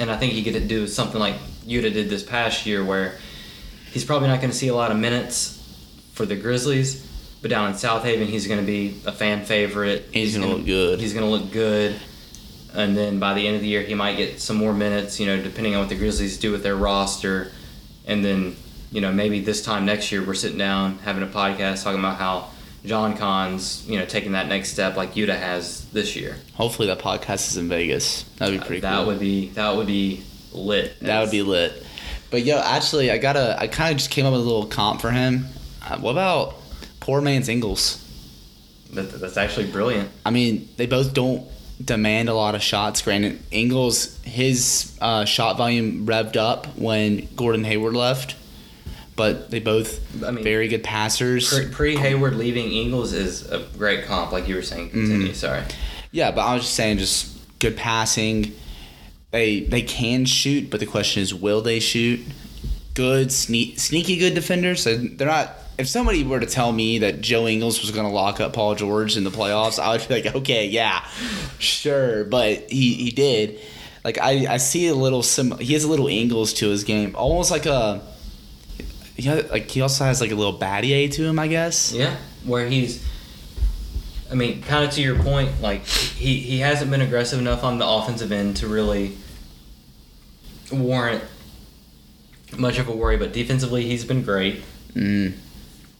[0.00, 3.18] and I think he could do something like Yuta did this past year, where
[3.90, 5.54] he's probably not going to see a lot of minutes
[6.12, 7.06] for the Grizzlies,
[7.40, 10.08] but down in Southaven, he's going to be a fan favorite.
[10.12, 11.00] He's gonna look good.
[11.00, 11.96] He's going to look good.
[12.74, 15.26] And then by the end of the year, he might get some more minutes, you
[15.26, 17.50] know, depending on what the Grizzlies do with their roster.
[18.06, 18.56] And then,
[18.90, 22.16] you know, maybe this time next year, we're sitting down having a podcast talking about
[22.18, 22.50] how
[22.84, 26.36] John Con's, you know, taking that next step like Yuta has this year.
[26.54, 28.22] Hopefully that podcast is in Vegas.
[28.36, 29.06] That'd be pretty that cool.
[29.06, 30.98] would be that would be lit.
[31.00, 31.84] That would be lit.
[32.30, 33.56] But yo, actually, I gotta.
[33.58, 35.46] I kind of just came up with a little comp for him.
[35.82, 36.56] Uh, what about
[37.00, 38.04] poor man's Ingles?
[38.92, 40.10] That, that's actually brilliant.
[40.24, 41.46] I mean, they both don't
[41.82, 43.02] demand a lot of shots.
[43.02, 48.34] Granted, Ingles his uh, shot volume revved up when Gordon Hayward left,
[49.18, 51.52] but they both I mean, very good passers.
[51.72, 54.90] Pre Hayward leaving Ingles is a great comp, like you were saying.
[54.90, 55.32] Continue.
[55.32, 55.34] Mhm.
[55.34, 55.62] Sorry.
[56.12, 58.52] Yeah, but I was just saying, just good passing.
[59.32, 62.20] They they can shoot, but the question is, will they shoot?
[62.94, 64.82] Good, sneak, sneaky good defenders.
[64.82, 65.52] So they're not.
[65.78, 68.74] If somebody were to tell me that Joe Ingles was going to lock up Paul
[68.74, 71.04] George in the playoffs, I would be like, okay, yeah,
[71.58, 72.24] sure.
[72.24, 73.60] But he, he did.
[74.04, 75.56] Like I, I see a little sim.
[75.58, 78.00] He has a little Ingles to his game, almost like a.
[79.18, 81.92] Yeah, like he also has like a little Battier to him, I guess.
[81.92, 83.04] Yeah, where he's.
[84.30, 87.78] I mean, kind of to your point, like he he hasn't been aggressive enough on
[87.78, 89.16] the offensive end to really
[90.70, 91.24] warrant
[92.56, 94.62] much of a worry, but defensively he's been great.
[94.94, 95.34] Mm.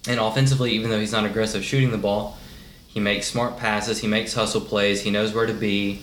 [0.07, 2.39] And offensively, even though he's not aggressive shooting the ball,
[2.87, 3.99] he makes smart passes.
[4.01, 5.03] He makes hustle plays.
[5.03, 6.03] He knows where to be.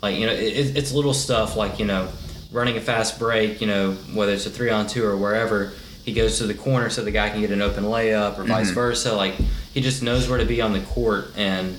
[0.00, 2.08] Like you know, it, it's little stuff like you know,
[2.50, 3.60] running a fast break.
[3.60, 5.72] You know, whether it's a three on two or wherever,
[6.04, 8.70] he goes to the corner so the guy can get an open layup or vice
[8.70, 8.74] Mhm.
[8.74, 9.12] versa.
[9.14, 9.34] Like
[9.72, 11.32] he just knows where to be on the court.
[11.36, 11.78] And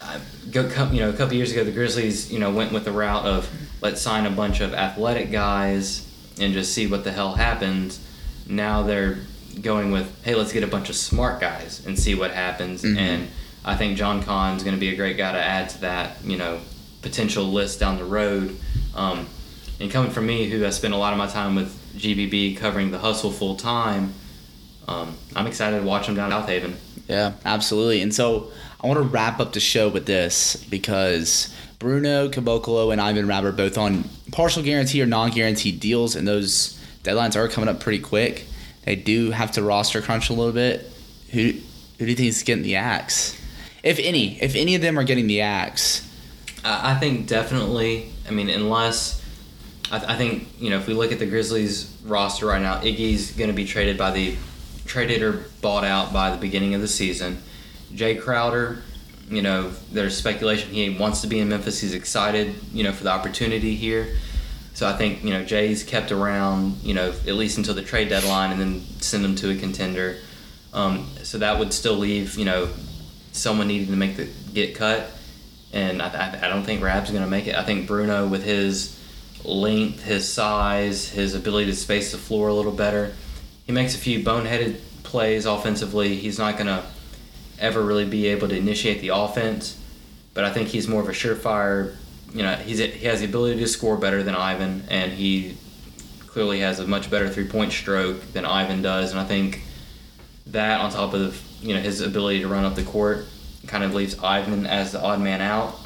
[0.00, 0.18] I
[0.50, 0.62] go,
[0.92, 3.48] you know, a couple years ago, the Grizzlies, you know, went with the route of
[3.80, 6.02] let's sign a bunch of athletic guys
[6.40, 7.98] and just see what the hell happens.
[8.46, 9.18] Now they're
[9.60, 12.82] going with, hey, let's get a bunch of smart guys and see what happens.
[12.82, 12.96] Mhm.
[12.96, 13.28] And
[13.64, 16.36] I think John Kahn's going to be a great guy to add to that, you
[16.36, 16.58] know,
[17.02, 18.56] potential list down the road.
[18.94, 19.26] Um,
[19.78, 22.90] and coming from me, who has spent a lot of my time with GBB covering
[22.90, 24.14] the hustle full time,
[24.88, 26.74] um, I'm excited to watch them down in Southaven.
[27.08, 28.02] Yeah, absolutely.
[28.02, 28.50] And so
[28.80, 33.44] I want to wrap up the show with this because Bruno Caboclo and Ivan Rabb
[33.44, 38.00] are both on partial guarantee or non-guaranteed deals, and those deadlines are coming up pretty
[38.00, 38.46] quick.
[38.84, 40.90] They do have to roster crunch a little bit.
[41.30, 41.52] Who
[41.98, 43.38] who do you think is getting the axe?
[43.82, 46.08] If any, if any of them are getting the axe,
[46.64, 48.12] I I think definitely.
[48.26, 49.21] I mean, unless
[49.92, 52.80] I, th- I think you know, if we look at the Grizzlies roster right now,
[52.80, 54.36] Iggy's going to be traded by the
[54.86, 57.42] traded or bought out by the beginning of the season.
[57.92, 58.82] Jae Crowder,
[59.28, 61.80] you know, there's speculation he wants to be in Memphis.
[61.80, 64.16] He's excited, you know, for the opportunity here.
[64.72, 68.08] So I think you know Jae's kept around, you know, at least until the trade
[68.08, 70.16] deadline, and then send him to a contender.
[70.72, 72.70] Um, so that would still leave, you know,
[73.32, 75.10] someone needing to make the get cut
[75.72, 77.54] and I, I, I don't think Rabb's going to make it.
[77.54, 78.98] I think Bruno, with his
[79.44, 83.12] length, his size, his ability to space the floor a little better,
[83.64, 86.16] he makes a few boneheaded plays offensively.
[86.16, 86.84] He's not going to
[87.58, 89.78] ever really be able to initiate the offense,
[90.34, 91.96] but I think he's more of a surefire.
[92.32, 95.56] You know, he's he has the ability to score better than Ivan, and he
[96.26, 99.62] clearly has a much better three point stroke than Ivan does, and I think
[100.46, 103.26] that on top of you know his ability to run up the court
[103.66, 105.78] kind of leaves Ivan as the odd man out.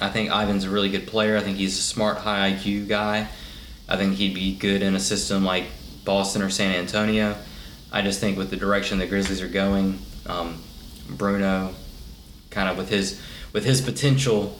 [0.00, 1.36] I think Ivan's a really good player.
[1.36, 3.28] I think he's a smart, high IQ guy.
[3.88, 5.64] I think he'd be good in a system like
[6.04, 7.36] Boston or San Antonio.
[7.92, 10.62] I just think with the direction the Grizzlies are going, um,
[11.08, 11.74] Bruno,
[12.50, 13.20] kind of with his
[13.52, 14.58] with his potential,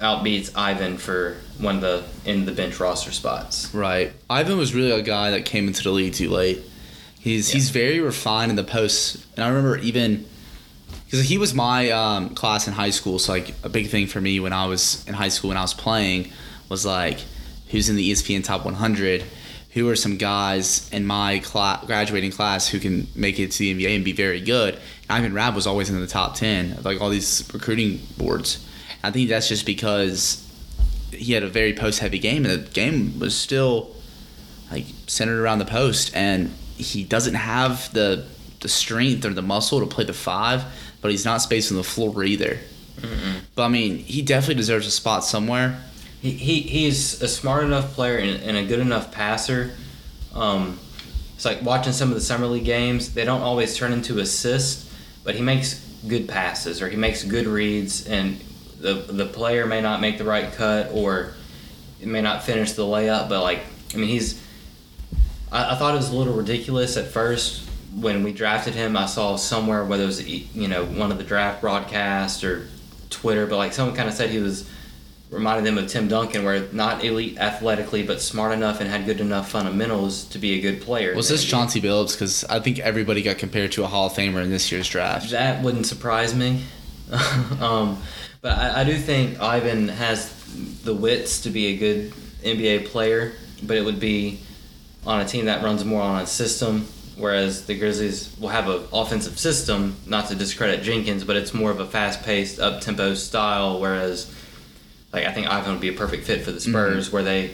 [0.00, 3.74] outbeats Ivan for one of the in the bench roster spots.
[3.74, 4.12] Right.
[4.30, 6.60] Ivan was really a guy that came into the league too late.
[7.18, 7.54] He's Yeah.
[7.54, 10.24] he's very refined in the posts, and I remember even
[11.08, 13.18] because he was my um, class in high school.
[13.18, 15.62] So like a big thing for me when I was in high school when I
[15.62, 16.30] was playing
[16.68, 17.18] was like
[17.70, 19.24] who's in the ESPN top 100.
[19.72, 23.74] Who are some guys in my cla- graduating class who can make it to the
[23.74, 24.74] NBA and be very good?
[24.74, 28.66] And Ivan Rabb was always in the top 10 of like all these recruiting boards.
[29.02, 30.44] I think that's just because
[31.12, 33.94] he had a very post heavy game, and the game was still
[34.70, 38.26] like centered around the post, and he doesn't have the
[38.60, 40.64] the strength or the muscle to play the five,
[41.00, 42.58] but he's not spacing the floor either.
[43.54, 45.80] But I mean, he definitely deserves a spot somewhere.
[46.20, 49.72] He, he he's a smart enough player and, and a good enough passer.
[50.34, 50.80] Um,
[51.34, 53.14] it's like watching some of the summer league games.
[53.14, 55.74] They don't always turn into assists, but he makes
[56.08, 58.40] good passes or he makes good reads, and
[58.80, 61.34] the the player may not make the right cut or
[62.00, 63.28] it may not finish the layup.
[63.28, 63.60] But like,
[63.94, 64.42] I mean, he's.
[65.52, 67.67] I, I thought it was a little ridiculous at first
[68.00, 68.96] when we drafted him.
[68.96, 72.68] I saw somewhere whether it was you know one of the draft broadcasts or
[73.10, 74.68] Twitter, but like someone kind of said he was
[75.30, 79.20] reminded them of Tim Duncan, where not elite athletically, but smart enough and had good
[79.20, 81.14] enough fundamentals to be a good player.
[81.14, 82.12] Was this Chauncey Billups?
[82.12, 85.30] Because I think everybody got compared to a Hall of Famer in this year's draft.
[85.30, 86.62] That wouldn't surprise me.
[87.60, 88.00] um,
[88.40, 90.34] but I, I do think Ivan has
[90.82, 93.32] the wits to be a good NBA player,
[93.62, 94.40] but it would be
[95.06, 96.86] on a team that runs more on a system.
[97.18, 101.70] Whereas the Grizzlies will have an offensive system, not to discredit Jenkins, but it's more
[101.70, 103.80] of a fast-paced, up-tempo style.
[103.80, 104.32] Whereas,
[105.12, 107.50] like I think Ivan would be a perfect fit for the Spurs, where they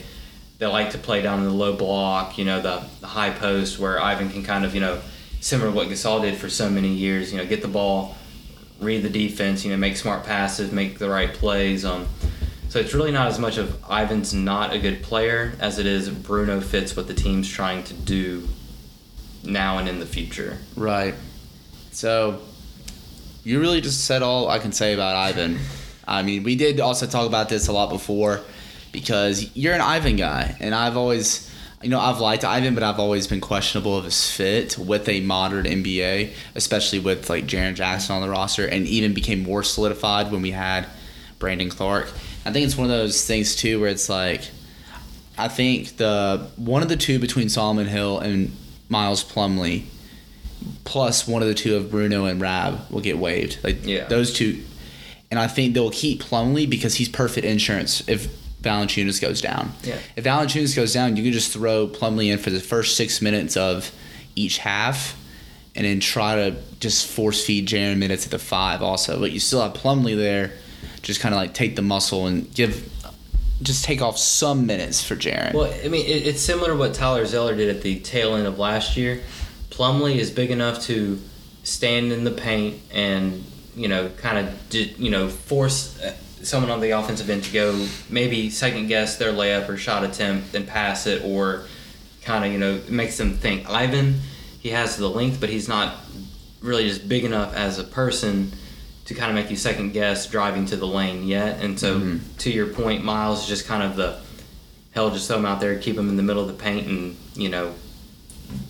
[0.59, 3.77] they like to play down in the low block, you know, the, the high post,
[3.77, 5.01] where Ivan can kind of, you know,
[5.41, 8.15] similar to what Gasol did for so many years, you know, get the ball,
[8.79, 11.83] read the defense, you know, make smart passes, make the right plays.
[11.83, 12.07] Um,
[12.69, 16.09] so it's really not as much of Ivan's not a good player as it is
[16.09, 18.47] Bruno fits what the team's trying to do
[19.45, 20.57] now and in the future.
[20.75, 21.15] Right.
[21.91, 22.41] So,
[23.45, 25.59] you really just said all I can say about Ivan.
[26.07, 28.41] I mean, we did also talk about this a lot before
[28.91, 32.99] because you're an Ivan guy, and I've always, you know, I've liked Ivan, but I've
[32.99, 38.15] always been questionable of his fit with a modern NBA, especially with like Jaren Jackson
[38.15, 40.87] on the roster, and even became more solidified when we had
[41.37, 42.09] Brandon Clarke.
[42.45, 44.41] I think it's one of those things too where it's like,
[45.37, 48.55] I think the one of the two between Solomon Hill and
[48.89, 49.83] Miles Plumlee
[50.83, 53.57] plus one of the two of Bruno and Rabb will get waived.
[53.63, 54.05] Like Yeah.
[54.07, 54.63] those two,
[55.29, 58.27] and I think they'll keep Plumlee because he's perfect insurance if
[58.61, 59.73] Valanciunas goes down.
[59.83, 59.97] Yeah.
[60.15, 63.55] If Valanciunas goes down, you can just throw Plumlee in for the first six minutes
[63.55, 63.91] of
[64.35, 65.15] each half,
[65.75, 69.19] and then try to just force feed Jaren minutes at the five also.
[69.19, 70.53] But you still have Plumlee there,
[71.03, 72.89] just kind of like take the muscle and give.
[73.61, 75.53] Just take off some minutes for Jaren.
[75.53, 78.47] Well, I mean, it, it's similar to what Tyler Zeller did at the tail end
[78.47, 79.21] of last year.
[79.69, 81.19] Plumlee is big enough to
[81.63, 83.43] stand in the paint and
[83.75, 86.13] you know, kind of you know, force uh,
[86.43, 90.53] someone on the offensive end to go maybe second guess their layup or shot attempt
[90.55, 91.65] and pass it, or
[92.21, 93.69] kind of you know makes them think.
[93.69, 94.19] Ivan,
[94.59, 95.97] he has the length, but he's not
[96.61, 98.51] really just big enough as a person
[99.05, 101.63] to kind of make you second guess driving to the lane yet.
[101.63, 102.37] And so, mm-hmm.
[102.37, 104.19] to your point, Miles is just kind of the
[104.91, 107.15] hell, just throw him out there, keep him in the middle of the paint, and
[107.35, 107.73] you know,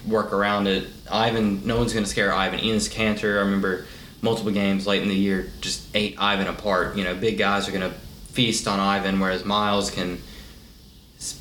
[0.08, 0.88] work around it.
[1.10, 2.60] Ivan, no one's going to scare Ivan.
[2.60, 3.86] Enes Kanter, I remember
[4.22, 6.98] multiple games late in the year, just ate Ivan apart.
[6.98, 7.98] You know, big guys are going to
[8.32, 10.22] feast on Ivan, whereas Miles can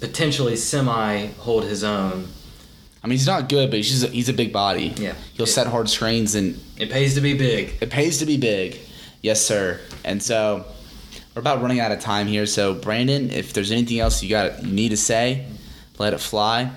[0.00, 2.28] potentially semi hold his own.
[3.04, 4.94] I mean, he's not good, but he's just a, he's a big body.
[4.96, 5.12] Yeah.
[5.34, 7.74] He'll set hard screens, and It pays to be big.
[7.82, 8.78] it pays to be big.
[9.20, 9.78] Yes, sir.
[10.04, 10.64] And so
[11.34, 12.46] we're about running out of time here.
[12.46, 15.46] So Brandon, if there's anything else you got you need to say,
[15.98, 16.70] let it fly.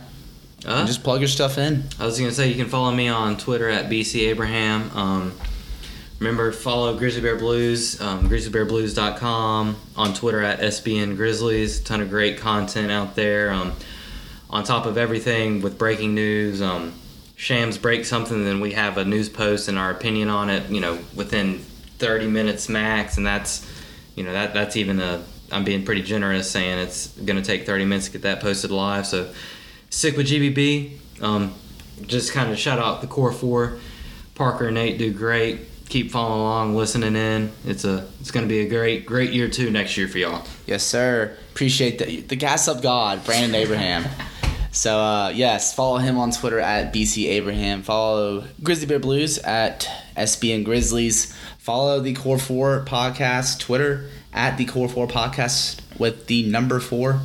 [0.66, 1.84] Uh, And just plug your stuff in.
[2.00, 4.92] I was gonna say you can follow me on Twitter at BC Abraham.
[4.96, 5.34] Um,
[6.20, 11.80] remember follow Grizzly Bear Blues, um, grizzlybearblues.com on Twitter at SBN Grizzlies.
[11.80, 13.52] Ton of great content out there.
[13.52, 13.74] Um,
[14.50, 16.94] on top of everything with breaking news, um,
[17.36, 20.70] Shams break something, then we have a news post and our opinion on it.
[20.72, 21.60] You know, within
[22.00, 23.64] 30 minutes max, and that's
[24.16, 27.86] you know that that's even a I'm being pretty generous saying it's gonna take 30
[27.86, 29.06] minutes to get that posted live.
[29.06, 29.32] So
[29.92, 30.98] sick with GBB.
[31.22, 31.54] Um,
[32.06, 33.78] just kind of shout out the core four.
[34.36, 35.62] Parker and Nate do great.
[35.90, 37.52] keep following along, listening in.
[37.66, 40.46] It's a it's going to be a great great year too next year for y'all.
[40.66, 41.38] Yes, sir.
[41.52, 44.06] Appreciate the the gas up God, Brandon Abraham.
[44.78, 47.82] So uh, yes, follow him on Twitter at BC Abraham.
[47.82, 51.36] Follow Grizzly Bear Blues at SBN Grizzlies.
[51.58, 57.22] Follow the Core Four podcast Twitter at the Core Four podcast with the number four,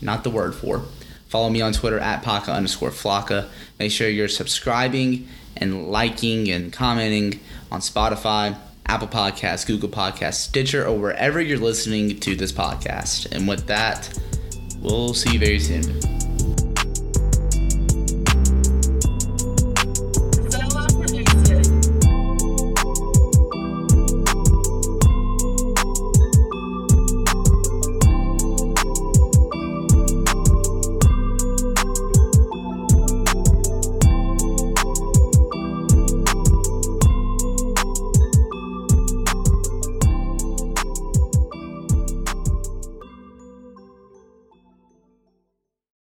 [0.00, 0.84] not the word four.
[1.26, 3.48] Follow me on Twitter at Paka underscore Flocka.
[3.80, 5.26] Make sure you're subscribing
[5.56, 7.40] and liking and commenting
[7.72, 13.32] on Spotify, Apple Podcasts, Google Podcasts, Stitcher, or wherever you're listening to this podcast.
[13.32, 14.16] And with that,
[14.80, 16.21] we'll see you very soon.